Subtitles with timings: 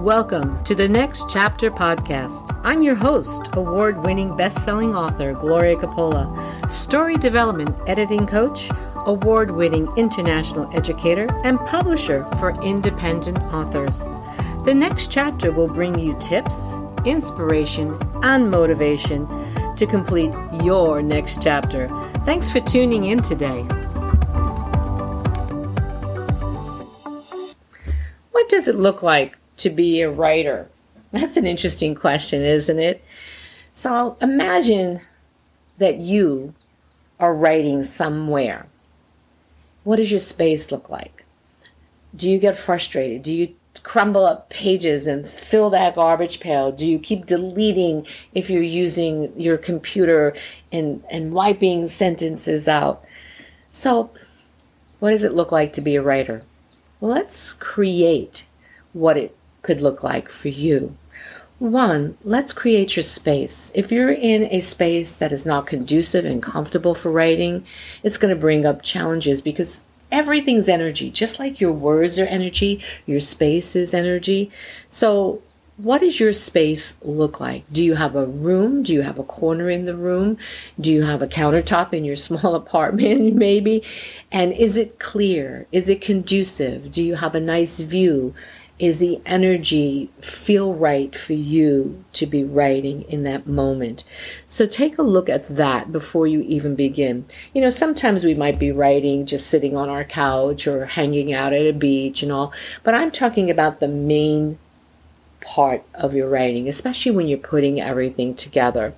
[0.00, 2.58] Welcome to the Next Chapter podcast.
[2.64, 8.70] I'm your host, award winning best selling author Gloria Coppola, story development editing coach,
[9.04, 14.04] award winning international educator, and publisher for independent authors.
[14.64, 16.72] The next chapter will bring you tips,
[17.04, 19.28] inspiration, and motivation
[19.76, 20.32] to complete
[20.62, 21.88] your next chapter.
[22.24, 23.64] Thanks for tuning in today.
[28.30, 30.68] What does it look like to be a writer?
[31.12, 33.02] That's an interesting question, isn't it?
[33.74, 35.00] So imagine
[35.78, 36.54] that you
[37.18, 38.66] are writing somewhere.
[39.84, 41.24] What does your space look like?
[42.14, 43.22] Do you get frustrated?
[43.22, 46.72] Do you crumble up pages and fill that garbage pail?
[46.72, 50.34] Do you keep deleting if you're using your computer
[50.72, 53.04] and, and wiping sentences out?
[53.70, 54.10] So,
[54.98, 56.42] what does it look like to be a writer?
[57.00, 58.46] Well, let's create
[58.92, 60.96] what it could look like for you.
[61.60, 63.70] One, let's create your space.
[63.74, 67.66] If you're in a space that is not conducive and comfortable for writing,
[68.02, 71.10] it's going to bring up challenges because everything's energy.
[71.10, 74.50] Just like your words are energy, your space is energy.
[74.88, 75.42] So,
[75.76, 77.64] what does your space look like?
[77.72, 78.82] Do you have a room?
[78.82, 80.36] Do you have a corner in the room?
[80.78, 83.82] Do you have a countertop in your small apartment, maybe?
[84.32, 85.66] And is it clear?
[85.72, 86.90] Is it conducive?
[86.90, 88.34] Do you have a nice view?
[88.80, 94.04] Is the energy feel right for you to be writing in that moment?
[94.48, 97.26] So take a look at that before you even begin.
[97.52, 101.52] You know, sometimes we might be writing just sitting on our couch or hanging out
[101.52, 104.58] at a beach and all, but I'm talking about the main
[105.42, 108.94] part of your writing, especially when you're putting everything together.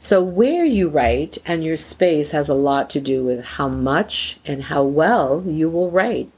[0.00, 4.38] So, where you write and your space has a lot to do with how much
[4.44, 6.30] and how well you will write.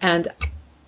[0.00, 0.28] And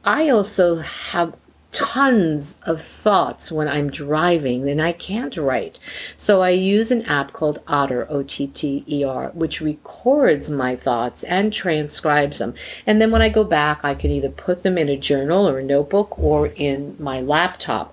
[0.04, 1.34] I also have
[1.74, 5.80] tons of thoughts when I'm driving and I can't write.
[6.16, 10.76] So I use an app called Otter, O T T E R, which records my
[10.76, 12.54] thoughts and transcribes them.
[12.86, 15.58] And then when I go back, I can either put them in a journal or
[15.58, 17.92] a notebook or in my laptop.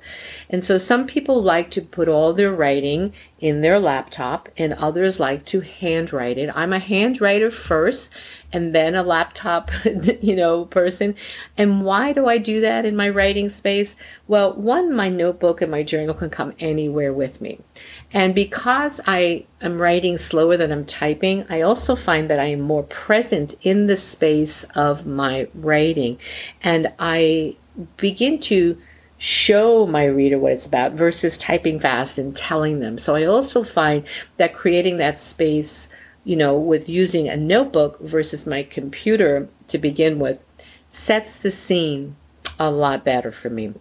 [0.51, 5.17] And so some people like to put all their writing in their laptop and others
[5.17, 6.51] like to handwrite it.
[6.53, 8.11] I'm a handwriter first
[8.51, 11.15] and then a laptop, you know, person.
[11.57, 13.95] And why do I do that in my writing space?
[14.27, 17.61] Well, one, my notebook and my journal can come anywhere with me.
[18.11, 22.59] And because I am writing slower than I'm typing, I also find that I am
[22.59, 26.19] more present in the space of my writing.
[26.61, 27.55] And I
[27.95, 28.77] begin to
[29.21, 32.97] show my reader what it's about versus typing fast and telling them.
[32.97, 34.03] So I also find
[34.37, 35.89] that creating that space,
[36.23, 40.39] you know, with using a notebook versus my computer to begin with
[40.89, 42.15] sets the scene
[42.59, 43.75] a lot better for me.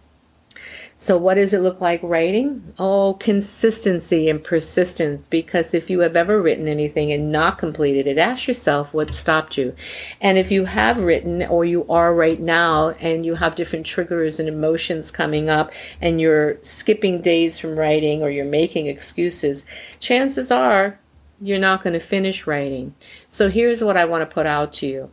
[1.01, 2.75] So, what does it look like writing?
[2.77, 5.25] Oh, consistency and persistence.
[5.31, 9.57] Because if you have ever written anything and not completed it, ask yourself what stopped
[9.57, 9.73] you.
[10.21, 14.39] And if you have written, or you are right now, and you have different triggers
[14.39, 19.65] and emotions coming up, and you're skipping days from writing, or you're making excuses,
[19.99, 20.99] chances are
[21.41, 22.93] you're not going to finish writing.
[23.27, 25.11] So, here's what I want to put out to you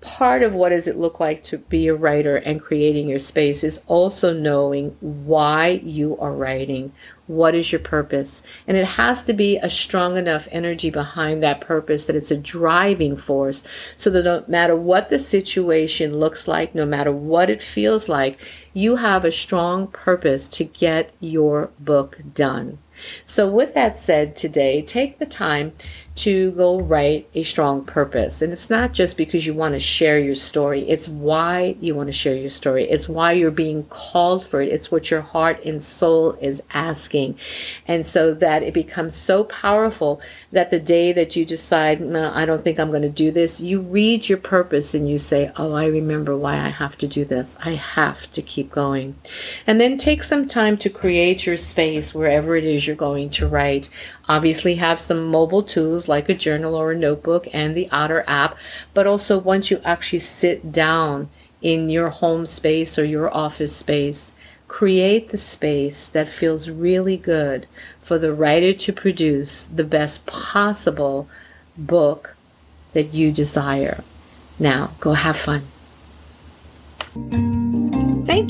[0.00, 3.62] part of what does it look like to be a writer and creating your space
[3.62, 6.92] is also knowing why you are writing
[7.26, 8.42] what is your purpose.
[8.66, 12.36] And it has to be a strong enough energy behind that purpose that it's a
[12.36, 13.62] driving force
[13.94, 18.38] so that no matter what the situation looks like no matter what it feels like
[18.72, 22.78] you have a strong purpose to get your book done.
[23.24, 25.72] So, with that said, today, take the time
[26.20, 28.42] to go write a strong purpose.
[28.42, 32.08] And it's not just because you want to share your story, it's why you want
[32.08, 32.84] to share your story.
[32.84, 34.68] It's why you're being called for it.
[34.68, 37.38] It's what your heart and soul is asking.
[37.86, 40.20] And so that it becomes so powerful
[40.52, 43.60] that the day that you decide, no, I don't think I'm going to do this,
[43.60, 47.24] you read your purpose and you say, Oh, I remember why I have to do
[47.24, 47.56] this.
[47.64, 49.16] I have to keep going.
[49.66, 53.48] And then take some time to create your space wherever it is you're going to
[53.48, 53.88] write.
[54.30, 58.56] Obviously, have some mobile tools like a journal or a notebook and the Otter app,
[58.94, 61.28] but also once you actually sit down
[61.60, 64.30] in your home space or your office space,
[64.68, 67.66] create the space that feels really good
[68.00, 71.28] for the writer to produce the best possible
[71.76, 72.36] book
[72.92, 74.04] that you desire.
[74.60, 75.66] Now, go have fun.